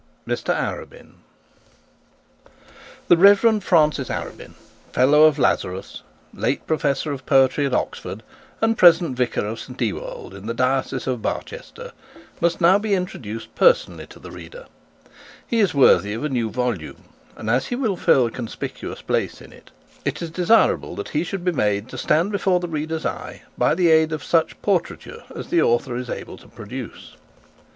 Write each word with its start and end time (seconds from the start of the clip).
CHAPTER 0.27 0.45
XX 0.49 0.55
MR 0.55 0.73
ARABIN 0.73 1.13
The 3.07 3.17
Reverend 3.17 3.63
Francis 3.63 4.09
Arabin, 4.09 4.55
fellow 4.91 5.25
of 5.25 5.37
Lazarus, 5.37 6.01
late 6.33 6.65
professor 6.65 7.11
of 7.11 7.23
poetry 7.27 7.67
at 7.67 7.73
Oxford, 7.75 8.23
and 8.61 8.75
present 8.79 9.15
vicar 9.15 9.45
of 9.45 9.59
St 9.59 9.79
Ewold, 9.79 10.33
in 10.33 10.47
the 10.47 10.55
diocese 10.55 11.05
of 11.05 11.21
Barchester, 11.21 11.91
must 12.39 12.59
now 12.59 12.79
be 12.79 12.95
introduced 12.95 13.53
personally 13.53 14.07
to 14.07 14.17
the 14.17 14.31
reader. 14.31 14.65
And 15.51 15.61
as 17.51 17.65
he 17.67 17.75
will 17.75 17.95
fill 17.95 18.25
a 18.25 18.31
conspicuous 18.31 19.03
place 19.03 19.39
in 19.39 19.51
this 19.51 19.59
volume, 19.65 19.69
it 20.05 20.21
is 20.23 20.31
desirable 20.31 20.95
that 20.95 21.09
he 21.09 21.23
should 21.23 21.45
be 21.45 21.51
made 21.51 21.89
to 21.89 21.97
stand 21.99 22.31
before 22.31 22.59
the 22.59 22.67
reader's 22.67 23.05
eye 23.05 23.43
by 23.55 23.75
the 23.75 23.89
aid 23.91 24.11
of 24.11 24.23
such 24.23 24.59
portraiture 24.63 25.21
as 25.35 25.49
the 25.49 25.61
author 25.61 25.95
is 25.95 26.09
able 26.09 26.37
to 26.37 26.47
produce. 26.47 27.15